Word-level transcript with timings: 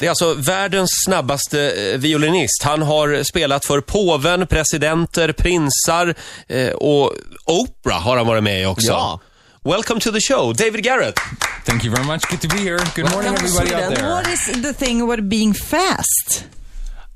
Det 0.00 0.06
är 0.06 0.10
alltså 0.10 0.34
världens 0.34 0.90
snabbaste 1.06 1.70
eh, 1.70 1.98
violinist. 1.98 2.62
Han 2.62 2.82
har 2.82 3.22
spelat 3.22 3.64
för 3.64 3.80
påven, 3.80 4.46
presidenter, 4.46 5.32
prinsar 5.32 6.14
eh, 6.48 6.68
och 6.68 7.12
Oprah 7.44 8.00
har 8.00 8.16
han 8.16 8.26
varit 8.26 8.42
med 8.42 8.62
i 8.62 8.66
också. 8.66 8.88
Ja. 8.88 9.20
Welcome 9.64 10.00
to 10.00 10.12
the 10.12 10.20
show, 10.20 10.54
David 10.54 10.84
Garrett. 10.84 11.18
Thank 11.66 11.84
you 11.84 11.94
very 11.94 12.06
much. 12.06 12.22
Good 12.30 12.40
to 12.40 12.48
be 12.48 12.62
here. 12.62 12.78
Good 12.94 13.10
morning, 13.10 13.32
Welcome 13.32 13.46
everybody 13.46 13.84
out 13.84 13.94
there. 13.94 14.08
What 14.08 14.26
is 14.28 14.62
the 14.62 14.72
thing 14.72 15.02
about 15.02 15.28
being 15.28 15.54
fast? 15.54 16.44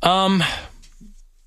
Um, 0.03 0.43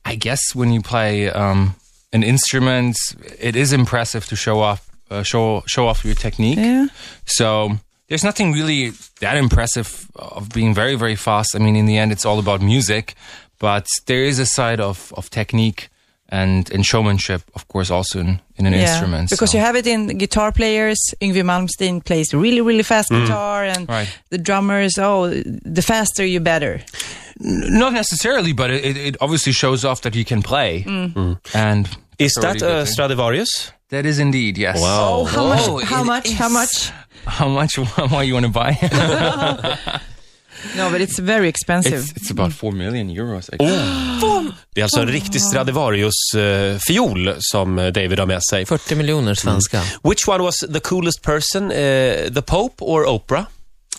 I 0.05 0.15
guess 0.15 0.55
when 0.55 0.73
you 0.73 0.81
play 0.81 1.29
um, 1.29 1.75
an 2.13 2.23
instrument, 2.23 2.95
it 3.39 3.55
is 3.55 3.73
impressive 3.73 4.25
to 4.27 4.35
show 4.35 4.61
off 4.61 4.79
uh, 5.11 5.23
show 5.23 5.63
show 5.67 5.87
off 5.87 6.05
your 6.05 6.15
technique. 6.15 6.57
Yeah. 6.57 6.87
So 7.25 7.77
there's 8.07 8.23
nothing 8.23 8.53
really 8.53 8.91
that 9.21 9.37
impressive 9.37 10.09
of 10.15 10.49
being 10.49 10.73
very 10.73 10.95
very 10.95 11.15
fast. 11.15 11.55
I 11.55 11.59
mean, 11.59 11.75
in 11.75 11.85
the 11.85 11.97
end, 11.97 12.11
it's 12.11 12.25
all 12.25 12.39
about 12.39 12.61
music, 12.61 13.15
but 13.59 13.85
there 14.05 14.23
is 14.23 14.39
a 14.39 14.45
side 14.45 14.79
of 14.79 15.11
of 15.17 15.29
technique 15.29 15.89
and 16.29 16.71
and 16.71 16.83
showmanship, 16.85 17.41
of 17.53 17.67
course, 17.67 17.91
also 17.91 18.19
in, 18.19 18.41
in 18.57 18.65
an 18.65 18.73
instrument. 18.73 19.29
Because 19.29 19.51
so. 19.51 19.57
you 19.57 19.63
have 19.63 19.75
it 19.75 19.85
in 19.87 20.07
guitar 20.17 20.51
players. 20.51 20.97
Yngwie 21.21 21.43
Malmsteen 21.43 22.03
plays 22.03 22.33
really, 22.33 22.61
really 22.61 22.83
fast 22.83 23.11
mm. 23.11 23.21
guitar, 23.21 23.63
and 23.63 23.87
Right. 23.87 24.09
the 24.29 24.37
drummers. 24.39 24.97
Oh, 24.97 25.29
the 25.29 25.81
faster 25.81 26.25
you 26.25 26.39
better. 26.39 26.81
Not 27.39 27.93
necessarily, 27.93 28.53
but 28.53 28.69
it, 28.71 28.85
it- 28.85 28.97
it 28.97 29.17
obviously 29.21 29.51
shows 29.53 29.83
off 29.85 30.01
that 30.01 30.15
you 30.15 30.25
can 30.25 30.41
play. 30.41 30.83
Mm. 30.83 31.13
Mm. 31.13 31.37
And 31.53 31.87
Is 32.17 32.35
a 32.37 32.41
that 32.41 32.61
really 32.61 32.73
a 32.73 32.85
thing. 32.85 32.93
Stradivarius? 32.93 33.71
That 33.89 34.05
is 34.05 34.17
indeed, 34.19 34.57
yes. 34.57 34.79
Wow. 34.81 35.09
Oh, 35.19 35.25
how 35.25 35.47
much? 35.47 35.67
Oh, 35.67 35.77
How 35.85 36.01
it 36.01 36.05
much? 36.05 36.31
How 36.31 36.47
is. 36.47 36.53
much? 36.53 36.91
How 37.25 37.47
much? 37.47 37.77
Why 38.09 38.23
you 38.23 38.33
want 38.33 38.45
to 38.45 38.51
buy? 38.51 39.99
No, 40.77 40.89
but 40.89 41.01
it's 41.01 41.19
very 41.19 41.47
expensive. 41.47 41.93
it's, 41.99 42.11
it's 42.11 42.31
about 42.31 42.53
four 42.53 42.71
million 42.71 43.09
euros. 43.09 43.49
I 43.53 43.57
guess. 43.57 44.55
Det 44.73 44.81
är 44.81 44.83
alltså 44.83 44.99
en 44.99 45.07
riktig 45.07 45.41
Stradivarius-fiol 45.41 47.35
som 47.39 47.79
eh, 47.79 47.87
David 47.87 48.19
har 48.19 48.25
med 48.25 48.43
sig. 48.43 48.65
40 48.65 48.95
miljoner 48.95 49.33
svenska 49.33 49.81
Which 50.03 50.27
one 50.27 50.43
was 50.43 50.55
the 50.73 50.79
coolest 50.79 51.21
person, 51.21 51.71
eh, 51.71 52.29
the 52.33 52.41
Pope 52.41 52.85
or 52.85 53.05
Oprah? 53.05 53.45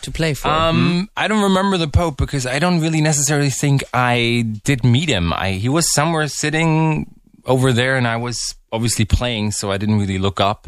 to 0.02 0.12
play 0.12 0.34
for. 0.34 0.48
Um, 0.48 1.08
I 1.16 1.28
don't 1.28 1.42
remember 1.42 1.78
the 1.78 1.88
Pope 1.88 2.16
because 2.16 2.46
I 2.46 2.58
don't 2.58 2.80
really 2.80 3.00
necessarily 3.00 3.50
think 3.50 3.82
I 3.92 4.44
did 4.64 4.84
meet 4.84 5.08
him. 5.08 5.32
I 5.32 5.52
he 5.52 5.68
was 5.68 5.92
somewhere 5.92 6.28
sitting 6.28 7.06
over 7.44 7.72
there, 7.72 7.96
and 7.96 8.06
I 8.06 8.16
was 8.16 8.54
obviously 8.70 9.04
playing, 9.04 9.52
so 9.52 9.72
I 9.72 9.78
didn't 9.78 9.98
really 9.98 10.18
look 10.18 10.40
up. 10.40 10.66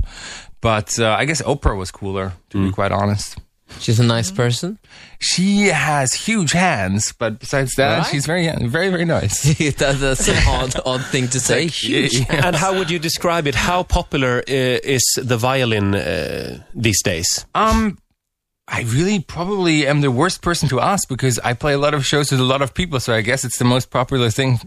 But 0.60 0.98
uh, 0.98 1.14
I 1.18 1.24
guess 1.24 1.40
Oprah 1.42 1.76
was 1.76 1.90
cooler, 1.90 2.32
to 2.50 2.66
be 2.66 2.72
quite 2.72 2.92
honest. 2.92 3.38
She's 3.80 4.00
a 4.00 4.04
nice 4.04 4.30
person. 4.30 4.78
She 5.20 5.66
has 5.66 6.14
huge 6.14 6.52
hands, 6.52 7.12
but 7.12 7.38
besides 7.38 7.74
that, 7.76 7.98
Right. 7.98 8.06
she's 8.06 8.24
very, 8.24 8.48
very, 8.66 8.88
very 8.88 9.04
nice. 9.04 9.42
That- 9.76 9.98
That's 10.00 10.26
an 10.26 10.36
odd, 10.48 10.74
odd 10.86 11.04
thing 11.06 11.28
to 11.28 11.38
say. 11.38 11.66
Huge. 11.66 12.24
And 12.30 12.56
how 12.56 12.76
would 12.78 12.90
you 12.90 12.98
describe 12.98 13.46
it? 13.46 13.54
How 13.54 13.82
popular 13.82 14.38
uh, 14.38 14.42
is 14.96 15.02
the 15.22 15.36
violin 15.36 15.94
uh, 15.94 16.62
these 16.74 17.02
days? 17.02 17.44
Um, 17.54 17.98
I 18.66 18.82
really 18.82 19.20
probably 19.20 19.86
am 19.86 20.00
the 20.00 20.10
worst 20.10 20.40
person 20.42 20.68
to 20.70 20.80
ask 20.80 21.06
because 21.08 21.38
I 21.40 21.52
play 21.52 21.74
a 21.74 21.78
lot 21.78 21.92
of 21.94 22.04
shows 22.06 22.30
with 22.30 22.40
a 22.40 22.44
lot 22.44 22.62
of 22.62 22.72
people, 22.72 23.00
so 23.00 23.12
I 23.14 23.20
guess 23.20 23.44
it's 23.44 23.58
the 23.58 23.64
most 23.64 23.90
popular 23.90 24.30
thing 24.30 24.60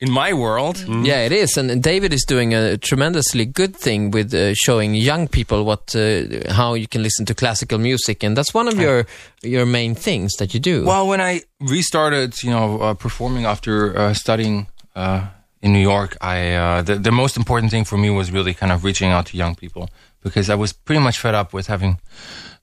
in 0.00 0.10
my 0.10 0.32
world. 0.32 0.84
Yeah, 0.88 1.24
it 1.24 1.32
is. 1.32 1.56
And 1.56 1.82
David 1.82 2.12
is 2.12 2.24
doing 2.26 2.52
a 2.54 2.76
tremendously 2.76 3.46
good 3.46 3.76
thing 3.76 4.10
with 4.10 4.34
uh, 4.34 4.54
showing 4.54 4.94
young 4.94 5.28
people 5.28 5.64
what 5.64 5.94
uh, 5.94 6.52
how 6.52 6.74
you 6.74 6.86
can 6.86 7.02
listen 7.02 7.24
to 7.26 7.34
classical 7.34 7.78
music, 7.78 8.22
and 8.24 8.36
that's 8.36 8.52
one 8.54 8.68
of 8.68 8.78
your 8.78 9.06
your 9.42 9.66
main 9.66 9.94
things 9.94 10.32
that 10.38 10.52
you 10.54 10.60
do. 10.60 10.84
Well, 10.84 11.06
when 11.06 11.20
I 11.20 11.42
restarted, 11.60 12.42
you 12.42 12.50
know, 12.50 12.80
uh, 12.80 12.94
performing 12.94 13.44
after 13.46 13.96
uh, 13.96 14.14
studying 14.14 14.66
uh, 14.96 15.26
in 15.62 15.72
New 15.72 15.82
York, 15.82 16.16
I 16.20 16.54
uh, 16.54 16.82
the 16.82 16.96
the 16.96 17.12
most 17.12 17.36
important 17.36 17.70
thing 17.70 17.84
for 17.84 17.96
me 17.96 18.10
was 18.10 18.30
really 18.30 18.54
kind 18.54 18.72
of 18.72 18.84
reaching 18.84 19.10
out 19.10 19.26
to 19.26 19.36
young 19.36 19.54
people 19.54 19.88
because 20.24 20.50
I 20.50 20.56
was 20.56 20.72
pretty 20.72 21.00
much 21.00 21.20
fed 21.20 21.34
up 21.34 21.52
with 21.52 21.68
having 21.68 22.00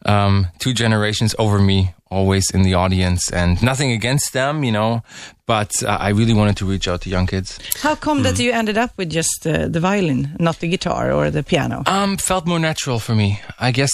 um, 0.05 0.47
two 0.59 0.73
generations 0.73 1.33
over 1.39 1.59
me 1.59 1.93
always 2.09 2.51
in 2.51 2.63
the 2.63 2.73
audience, 2.73 3.31
and 3.31 3.63
nothing 3.63 3.91
against 3.91 4.33
them, 4.33 4.65
you 4.65 4.71
know, 4.71 5.01
but 5.45 5.71
uh, 5.83 5.87
I 5.87 6.09
really 6.09 6.33
wanted 6.33 6.57
to 6.57 6.65
reach 6.65 6.87
out 6.89 7.01
to 7.01 7.09
young 7.09 7.25
kids. 7.25 7.57
How 7.81 7.95
come 7.95 8.23
that 8.23 8.37
you 8.37 8.51
ended 8.51 8.77
up 8.77 8.91
with 8.97 9.09
just 9.09 9.47
uh, 9.47 9.69
the 9.69 9.79
violin, 9.79 10.35
not 10.37 10.59
the 10.59 10.67
guitar 10.67 11.13
or 11.13 11.31
the 11.31 11.43
piano? 11.43 11.83
Um, 11.85 12.17
felt 12.17 12.45
more 12.45 12.59
natural 12.59 12.99
for 12.99 13.15
me. 13.15 13.39
I 13.59 13.71
guess 13.71 13.91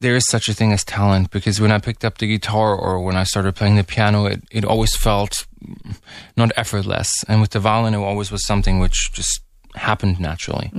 there 0.00 0.16
is 0.16 0.26
such 0.26 0.48
a 0.48 0.54
thing 0.54 0.72
as 0.72 0.84
talent 0.84 1.30
because 1.30 1.60
when 1.60 1.70
I 1.70 1.78
picked 1.78 2.04
up 2.04 2.18
the 2.18 2.26
guitar 2.26 2.74
or 2.74 3.00
when 3.00 3.16
I 3.16 3.22
started 3.22 3.54
playing 3.54 3.76
the 3.76 3.84
piano, 3.84 4.26
it, 4.26 4.42
it 4.50 4.64
always 4.64 4.96
felt 4.96 5.46
mm, 5.64 5.96
not 6.36 6.50
effortless. 6.56 7.08
And 7.28 7.40
with 7.40 7.50
the 7.50 7.60
violin, 7.60 7.94
it 7.94 7.98
always 7.98 8.32
was 8.32 8.44
something 8.44 8.80
which 8.80 9.12
just 9.12 9.40
happened 9.74 10.20
naturally. 10.20 10.70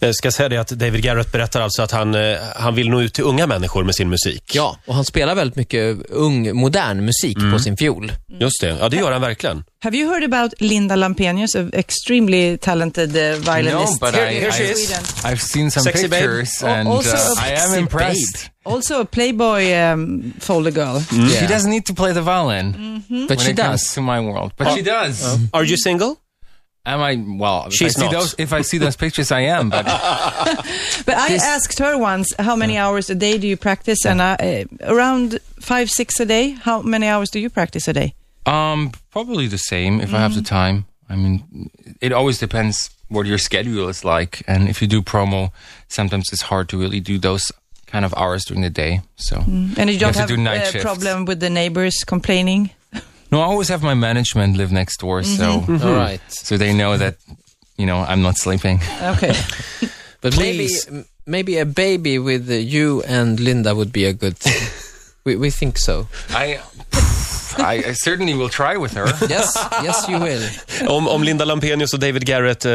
Jag 0.00 0.14
ska 0.14 0.30
säga 0.32 0.48
det 0.48 0.56
att 0.56 0.68
David 0.68 1.02
Garrett 1.02 1.32
berättar 1.32 1.60
alltså 1.60 1.82
att 1.82 1.90
han, 1.90 2.14
eh, 2.14 2.36
han 2.56 2.74
vill 2.74 2.90
nå 2.90 3.02
ut 3.02 3.14
till 3.14 3.24
unga 3.24 3.46
människor 3.46 3.84
med 3.84 3.94
sin 3.94 4.08
musik. 4.08 4.42
Ja, 4.54 4.76
och 4.86 4.94
han 4.94 5.04
spelar 5.04 5.34
väldigt 5.34 5.56
mycket 5.56 5.96
ung, 6.08 6.56
modern 6.56 7.04
musik 7.04 7.38
på 7.52 7.58
sin 7.58 7.76
fiol. 7.76 8.12
Just 8.40 8.60
det, 8.60 8.76
ja 8.80 8.88
det 8.88 8.96
gör 8.96 9.12
han 9.12 9.20
verkligen. 9.20 9.64
Have 9.82 9.96
you 9.96 10.10
heard 10.10 10.34
about 10.34 10.52
Linda 10.60 10.96
Lampenius, 10.96 11.54
an 11.56 11.70
extremely 11.74 12.58
talented 12.58 13.16
uh, 13.16 13.22
violinist? 13.54 14.00
No, 14.02 14.06
but 14.06 14.14
Here- 14.14 14.30
I, 14.30 14.40
here 14.40 14.52
she 14.52 14.64
is. 14.64 14.90
I've 15.24 15.40
seen 15.40 15.70
some 15.70 15.84
Sexy 15.84 16.08
babe. 16.08 16.20
pictures 16.20 16.62
Al- 16.62 16.68
and 16.74 16.88
also 16.88 17.16
uh, 17.16 17.46
I 17.48 17.52
am 17.52 17.74
impressed. 17.78 18.50
Also 18.64 19.00
a 19.00 19.04
Playboy 19.04 19.72
um, 19.74 20.32
folder 20.40 20.70
girl. 20.70 21.00
She 21.40 21.46
doesn't 21.46 21.70
need 21.70 21.86
to 21.86 21.94
play 21.94 22.12
the 22.12 22.22
violin 22.22 23.02
But 23.08 23.28
when 23.28 23.38
she 23.38 23.50
it 23.52 23.56
comes 23.56 23.82
does. 23.82 23.94
to 23.94 24.00
my 24.02 24.20
world, 24.20 24.52
but 24.58 24.74
she 24.74 24.82
does. 24.82 25.24
Are 25.52 25.64
you 25.64 25.76
single? 25.76 26.16
Am 26.86 27.00
I? 27.00 27.22
Well, 27.38 27.66
if 27.66 27.74
She's 27.74 27.94
I 27.96 28.00
see 28.00 28.04
not. 28.06 28.12
those, 28.12 28.34
if 28.38 28.52
I 28.52 28.62
see 28.62 28.78
those 28.78 28.96
pictures, 28.96 29.30
I 29.30 29.40
am. 29.40 29.68
But 29.70 29.84
But 31.06 31.14
I 31.16 31.28
This- 31.28 31.44
asked 31.44 31.78
her 31.78 31.98
once, 31.98 32.32
how 32.38 32.56
many 32.56 32.78
hours 32.78 33.10
a 33.10 33.14
day 33.14 33.38
do 33.38 33.46
you 33.46 33.56
practice? 33.56 34.04
And 34.06 34.20
uh, 34.20 34.36
uh, 34.40 34.64
around 34.84 35.38
five, 35.60 35.90
six 35.90 36.18
a 36.20 36.24
day. 36.26 36.50
How 36.52 36.80
many 36.82 37.06
hours 37.06 37.30
do 37.30 37.38
you 37.38 37.50
practice 37.50 37.86
a 37.88 37.92
day? 37.92 38.14
Um, 38.46 38.92
probably 39.10 39.46
the 39.46 39.58
same 39.58 40.00
if 40.00 40.14
I 40.14 40.18
have 40.18 40.34
the 40.34 40.42
time. 40.42 40.86
I 41.08 41.16
mean, 41.16 41.70
it 42.00 42.12
always 42.12 42.38
depends 42.38 42.88
what 43.08 43.26
your 43.26 43.38
schedule 43.38 43.88
is 43.88 44.04
like, 44.04 44.42
and 44.46 44.68
if 44.68 44.80
you 44.80 44.86
do 44.88 45.02
promo, 45.02 45.50
sometimes 45.88 46.28
it's 46.32 46.42
hard 46.42 46.68
to 46.68 46.78
really 46.78 47.00
do 47.00 47.18
those 47.18 47.50
kind 47.86 48.04
of 48.04 48.14
hours 48.16 48.44
during 48.44 48.62
the 48.62 48.70
day. 48.70 49.00
So 49.16 49.36
And 49.76 49.90
you 49.90 49.98
don't 49.98 50.14
have 50.14 50.16
have, 50.16 50.28
to 50.28 50.36
do 50.36 50.42
night 50.42 50.62
a 50.62 50.66
shifts. 50.66 50.84
problem 50.84 51.24
with 51.26 51.40
the 51.40 51.50
neighbors 51.50 51.96
complaining? 52.06 52.70
No, 53.30 53.40
I 53.40 53.44
always 53.44 53.68
have 53.68 53.82
my 53.82 53.94
management 53.94 54.56
live 54.56 54.72
next 54.72 54.98
door, 55.00 55.22
so 55.22 55.64
All 55.68 55.94
right. 55.94 56.20
so 56.28 56.56
they 56.56 56.72
know 56.72 56.96
that 56.96 57.16
you 57.76 57.86
know 57.86 57.98
I'm 58.00 58.22
not 58.22 58.36
sleeping. 58.36 58.80
Okay. 59.02 59.34
But 60.22 60.36
maybe 60.36 60.66
Please. 60.68 60.86
m- 60.88 61.06
maybe 61.24 61.56
a 61.58 61.64
baby 61.64 62.18
with 62.18 62.50
uh, 62.50 62.54
you 62.54 63.02
and 63.08 63.40
Linda 63.40 63.74
would 63.74 63.90
be 63.90 64.04
a 64.04 64.12
good 64.12 64.36
thing. 64.36 64.68
we, 65.24 65.34
we 65.36 65.48
think 65.50 65.78
so. 65.78 66.08
I, 66.28 66.60
I 67.58 67.74
I 67.90 67.94
certainly 67.94 68.34
will 68.34 68.48
try 68.48 68.76
with 68.76 68.94
her. 68.94 69.06
Yes, 69.30 69.54
yes 69.84 70.08
you 70.08 70.18
will. 70.20 70.42
Om, 70.88 71.08
om 71.08 71.22
Linda 71.22 71.44
Lampenius 71.44 71.92
och 71.94 72.00
David 72.00 72.24
Garrett 72.26 72.64
eh, 72.64 72.72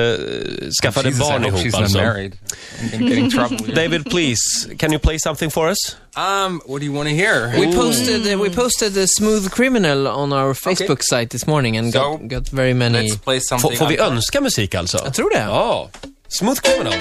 skaffade 0.81 1.09
Jesus, 1.09 1.27
I 1.27 1.29
barn 1.31 1.43
hope 1.43 1.47
ihop 1.57 1.59
she's 1.65 1.71
not 1.71 1.81
alltså. 1.81 1.97
married. 1.97 2.33
I'm 2.81 2.89
gonna 2.91 3.09
get 3.09 3.17
in 3.17 3.29
trouble. 3.31 3.57
here. 3.65 3.75
David, 3.75 4.05
please, 4.09 4.41
can 4.77 4.91
you 4.91 4.99
play 4.99 5.17
something 5.19 5.51
for 5.51 5.69
us? 5.69 5.95
Um, 6.17 6.61
what 6.65 6.79
do 6.79 6.85
you 6.85 6.93
want 6.95 7.09
to 7.09 7.15
hear? 7.15 7.59
We 7.59 7.73
posted 7.75 8.33
uh, 8.33 8.41
we 8.43 8.49
posted 8.49 8.97
a 8.97 9.05
smooth 9.07 9.51
criminal 9.51 10.07
on 10.07 10.33
our 10.33 10.53
Facebook 10.53 11.01
site 11.01 11.29
this 11.29 11.45
morning 11.47 11.77
and 11.77 11.91
So, 11.93 11.99
got, 12.17 12.27
got 12.27 12.47
very 12.49 12.73
many. 12.73 13.01
Let's 13.01 13.15
play 13.23 13.39
Får, 13.39 13.45
something. 13.59 13.77
får 13.77 13.87
vi 13.87 13.97
önska 13.97 14.41
musik 14.41 14.75
alltså? 14.75 14.97
Jag 15.03 15.13
tror 15.13 15.29
det. 15.29 15.39
Ja. 15.39 15.89
Smooth 16.27 16.59
Criminal. 16.61 16.93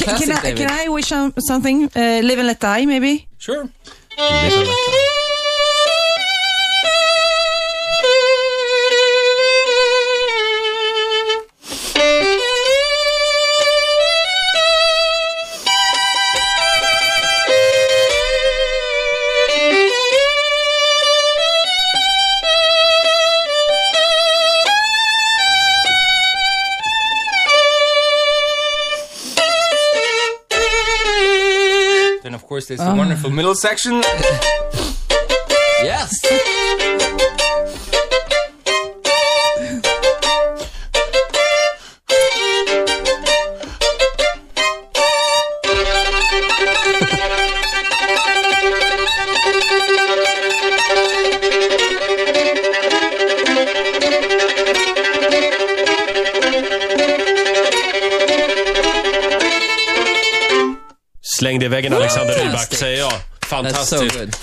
Fantastic, 0.00 0.28
can, 0.28 0.36
I, 0.36 0.42
David. 0.42 0.68
can 0.68 0.70
I 0.70 0.88
wish 0.88 1.12
um, 1.12 1.34
something? 1.38 1.84
Uh, 1.84 2.20
live 2.22 2.38
and 2.38 2.46
let 2.46 2.60
die, 2.60 2.84
maybe? 2.86 3.28
Sure. 3.38 3.68
First, 32.64 32.78
there's 32.78 32.88
the 32.88 32.94
wonderful 32.96 33.28
middle 33.28 33.54
section. 33.54 34.02
Yes! 35.82 36.93
Släng 61.44 61.58
det 61.58 61.64
i 61.66 61.68
väggen 61.68 61.92
Alexander 61.92 62.34
Rybak, 62.34 62.50
Fantastic. 62.50 62.78
säger 62.78 62.98
jag. 62.98 63.12
That's 63.12 63.46
Fantastiskt. 63.46 64.12
so 64.12 64.18
good. 64.18 64.36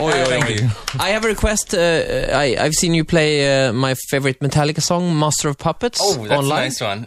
Oj, 0.00 0.12
oj, 0.16 0.24
Thank 0.28 0.44
oj. 0.44 0.50
you. 0.50 0.68
I 1.08 1.12
have 1.12 1.24
a 1.26 1.28
request. 1.28 1.74
Uh, 1.74 1.80
I, 1.80 2.56
I've 2.58 2.72
seen 2.74 2.94
you 2.94 3.04
play 3.04 3.66
uh, 3.68 3.72
my 3.72 3.94
favorite 4.10 4.40
Metallica 4.40 4.80
song, 4.80 5.14
Master 5.16 5.48
of 5.48 5.56
Puppets, 5.58 6.00
Oh, 6.02 6.14
that's 6.26 6.32
online. 6.38 6.58
a 6.62 6.64
nice 6.64 6.80
one. 6.84 7.06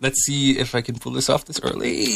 Let's 0.00 0.24
see 0.26 0.58
if 0.58 0.74
I 0.74 0.82
can 0.82 0.98
pull 0.98 1.12
this 1.12 1.30
off 1.30 1.44
this 1.46 1.60
early. 1.62 2.06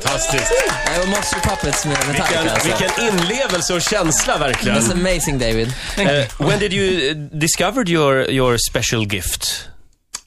Fantastiskt. 0.00 0.52
I 0.52 0.98
have 0.98 1.08
Master 1.08 1.38
of 1.38 1.42
Puppets 1.42 1.86
med 1.86 1.98
Metallica. 2.06 2.26
Vilken, 2.28 2.48
alltså. 2.48 2.68
vilken 2.68 3.04
inlevelse 3.04 3.74
och 3.74 3.82
känsla 3.82 4.38
verkligen. 4.38 4.78
That's 4.78 4.92
amazing, 4.92 5.38
David. 5.38 5.68
Uh, 5.98 6.46
when 6.46 6.58
did 6.58 6.72
you 6.72 7.14
discover 7.14 7.88
your, 7.88 8.30
your 8.30 8.58
special 8.58 9.06
gift? 9.06 9.68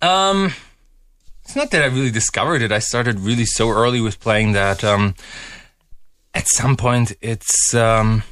Um, 0.01 0.51
it's 1.45 1.55
not 1.55 1.69
that 1.71 1.83
I 1.83 1.85
really 1.85 2.11
discovered 2.11 2.61
it. 2.61 2.71
I 2.71 2.79
started 2.79 3.19
really 3.19 3.45
so 3.45 3.69
early 3.69 4.01
with 4.01 4.19
playing 4.19 4.53
that. 4.53 4.83
Um, 4.83 5.13
at 6.33 6.47
some 6.47 6.75
point, 6.75 7.11
it's 7.21 7.73
um, 7.75 8.23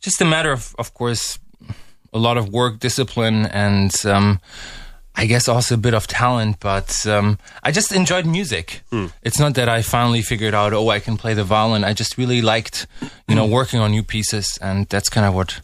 just 0.00 0.20
a 0.20 0.24
matter 0.24 0.52
of, 0.52 0.74
of 0.78 0.94
course, 0.94 1.38
a 2.12 2.18
lot 2.18 2.36
of 2.36 2.48
work, 2.48 2.80
discipline, 2.80 3.46
and 3.46 3.92
um, 4.04 4.40
I 5.16 5.26
guess 5.26 5.48
also 5.48 5.74
a 5.74 5.78
bit 5.78 5.92
of 5.94 6.06
talent. 6.06 6.60
But 6.60 7.06
um, 7.06 7.38
I 7.62 7.72
just 7.72 7.92
enjoyed 7.92 8.26
music. 8.26 8.82
It's 9.22 9.38
not 9.38 9.54
that 9.54 9.68
I 9.68 9.82
finally 9.82 10.22
figured 10.22 10.54
out, 10.54 10.72
oh, 10.72 10.88
I 10.88 11.00
can 11.00 11.16
play 11.16 11.34
the 11.34 11.44
violin. 11.44 11.84
I 11.84 11.92
just 11.92 12.16
really 12.16 12.40
liked, 12.42 12.86
you 13.28 13.34
know, 13.34 13.46
working 13.46 13.80
on 13.80 13.90
new 13.90 14.02
pieces, 14.02 14.58
and 14.62 14.86
that's 14.88 15.08
kind 15.10 15.26
of 15.26 15.34
what 15.34 15.60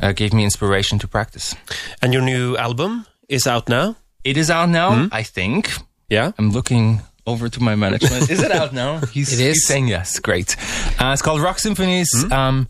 uh, 0.00 0.12
gave 0.12 0.32
me 0.32 0.44
inspiration 0.44 0.98
to 1.00 1.08
practice. 1.08 1.54
And 2.02 2.12
your 2.12 2.22
new 2.22 2.56
album 2.56 3.06
is 3.28 3.46
out 3.46 3.68
now? 3.68 3.96
It 4.24 4.36
is 4.36 4.50
out 4.50 4.68
now, 4.70 5.08
I 5.12 5.22
think. 5.22 5.70
Yeah? 6.08 6.32
I'm 6.38 6.50
looking 6.50 7.00
over 7.26 7.48
to 7.48 7.60
my 7.62 7.74
management. 7.76 8.30
is 8.30 8.40
it 8.42 8.50
out 8.52 8.72
now? 8.72 8.98
He's, 9.12 9.32
It 9.32 9.40
is. 9.40 9.56
he's 9.56 9.66
saying 9.66 9.88
yes. 9.88 10.18
Great. 10.20 10.56
Uh, 11.00 11.10
it's 11.12 11.22
called 11.22 11.42
Rock 11.42 11.58
Symphonies. 11.58 12.08
Um, 12.30 12.68